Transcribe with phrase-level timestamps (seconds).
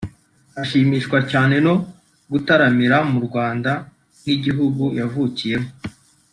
[0.61, 1.75] ashimishwa cyane no
[2.31, 3.71] gutaramira mu Rwanda
[4.21, 5.69] nk’igihugu yavukiyemo